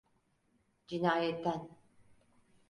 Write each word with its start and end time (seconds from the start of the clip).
Cinayetten. 0.87 1.59